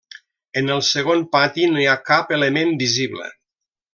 En 0.61 0.71
el 0.75 0.79
segon 0.87 1.21
pati 1.35 1.69
no 1.73 1.83
hi 1.83 1.87
ha 1.93 2.01
cap 2.09 2.35
element 2.39 2.75
visible. 2.83 3.31